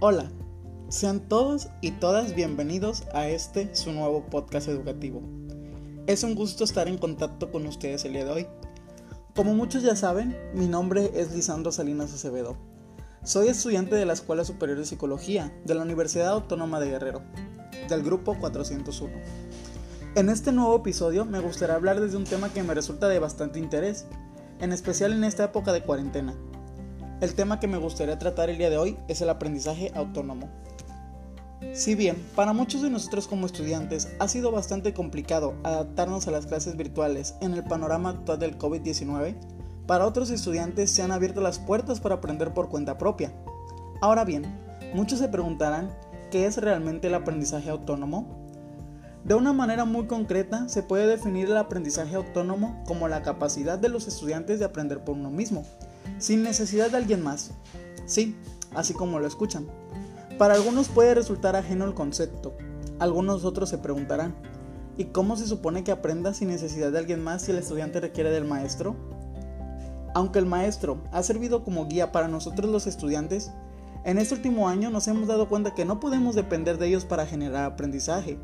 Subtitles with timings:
[0.00, 0.30] Hola,
[0.88, 5.20] sean todos y todas bienvenidos a este su nuevo podcast educativo.
[6.06, 8.46] Es un gusto estar en contacto con ustedes el día de hoy.
[9.34, 12.56] Como muchos ya saben, mi nombre es Lisandro Salinas Acevedo.
[13.24, 17.22] Soy estudiante de la Escuela Superior de Psicología de la Universidad Autónoma de Guerrero,
[17.88, 19.12] del grupo 401.
[20.14, 23.58] En este nuevo episodio me gustaría hablar desde un tema que me resulta de bastante
[23.58, 24.06] interés,
[24.60, 26.36] en especial en esta época de cuarentena.
[27.20, 30.48] El tema que me gustaría tratar el día de hoy es el aprendizaje autónomo.
[31.72, 36.46] Si bien para muchos de nosotros como estudiantes ha sido bastante complicado adaptarnos a las
[36.46, 39.34] clases virtuales en el panorama actual del COVID-19,
[39.88, 43.32] para otros estudiantes se han abierto las puertas para aprender por cuenta propia.
[44.00, 44.44] Ahora bien,
[44.94, 45.90] muchos se preguntarán
[46.30, 48.46] qué es realmente el aprendizaje autónomo.
[49.24, 53.88] De una manera muy concreta, se puede definir el aprendizaje autónomo como la capacidad de
[53.88, 55.64] los estudiantes de aprender por uno mismo,
[56.18, 57.52] sin necesidad de alguien más.
[58.06, 58.36] Sí,
[58.74, 59.66] así como lo escuchan.
[60.38, 62.56] Para algunos puede resultar ajeno el concepto.
[62.98, 64.34] Algunos otros se preguntarán,
[64.96, 68.30] ¿y cómo se supone que aprenda sin necesidad de alguien más si el estudiante requiere
[68.30, 68.96] del maestro?
[70.14, 73.50] Aunque el maestro ha servido como guía para nosotros los estudiantes,
[74.04, 77.26] en este último año nos hemos dado cuenta que no podemos depender de ellos para
[77.26, 78.38] generar aprendizaje.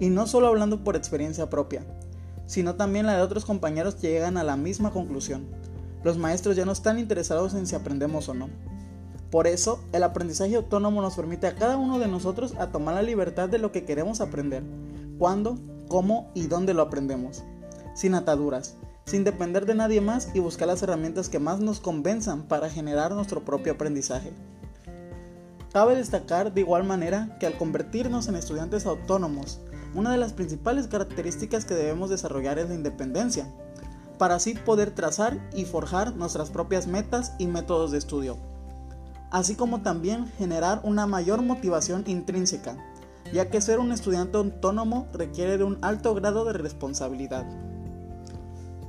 [0.00, 1.82] Y no solo hablando por experiencia propia,
[2.46, 5.46] sino también la de otros compañeros que llegan a la misma conclusión.
[6.06, 8.48] Los maestros ya no están interesados en si aprendemos o no.
[9.28, 13.48] Por eso, el aprendizaje autónomo nos permite a cada uno de nosotros tomar la libertad
[13.48, 14.62] de lo que queremos aprender,
[15.18, 17.42] cuándo, cómo y dónde lo aprendemos,
[17.96, 22.44] sin ataduras, sin depender de nadie más y buscar las herramientas que más nos convenzan
[22.44, 24.32] para generar nuestro propio aprendizaje.
[25.72, 29.58] Cabe destacar de igual manera que al convertirnos en estudiantes autónomos,
[29.92, 33.52] una de las principales características que debemos desarrollar es la independencia,
[34.18, 38.36] para así poder trazar y forjar nuestras propias metas y métodos de estudio,
[39.30, 42.76] así como también generar una mayor motivación intrínseca,
[43.32, 47.46] ya que ser un estudiante autónomo requiere de un alto grado de responsabilidad.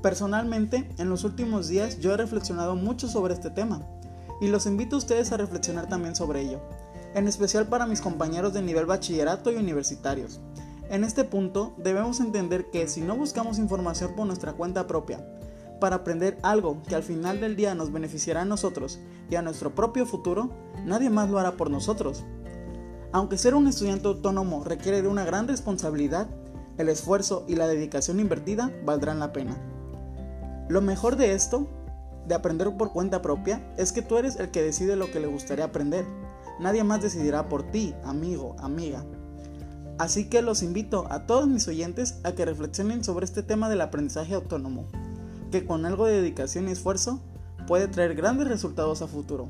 [0.02, 3.82] Personalmente, en los últimos días yo he reflexionado mucho sobre este tema,
[4.40, 6.62] y los invito a ustedes a reflexionar también sobre ello,
[7.16, 10.40] en especial para mis compañeros de nivel bachillerato y universitarios,
[10.90, 15.26] en este punto debemos entender que si no buscamos información por nuestra cuenta propia,
[15.80, 19.00] para aprender algo que al final del día nos beneficiará a nosotros
[19.30, 20.50] y a nuestro propio futuro,
[20.86, 22.26] nadie más lo hará por nosotros.
[23.12, 26.28] Aunque ser un estudiante autónomo requiere de una gran responsabilidad,
[26.78, 29.58] el esfuerzo y la dedicación invertida valdrán la pena.
[30.68, 31.68] Lo mejor de esto,
[32.28, 35.28] de aprender por cuenta propia, es que tú eres el que decide lo que le
[35.28, 36.06] gustaría aprender.
[36.60, 39.06] Nadie más decidirá por ti, amigo, amiga.
[39.98, 43.82] Así que los invito a todos mis oyentes a que reflexionen sobre este tema del
[43.82, 44.86] aprendizaje autónomo,
[45.52, 47.20] que con algo de dedicación y esfuerzo
[47.66, 49.50] puede traer grandes resultados a futuro.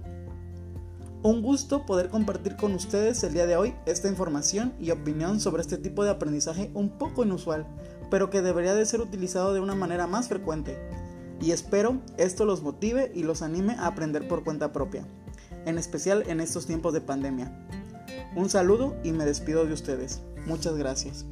[1.21, 5.61] Un gusto poder compartir con ustedes el día de hoy esta información y opinión sobre
[5.61, 7.65] este tipo de aprendizaje un poco inusual,
[8.09, 10.77] pero que debería de ser utilizado de una manera más frecuente.
[11.41, 15.05] Y espero esto los motive y los anime a aprender por cuenta propia,
[15.65, 17.51] en especial en estos tiempos de pandemia.
[18.35, 20.21] Un saludo y me despido de ustedes.
[20.47, 21.25] Muchas gracias.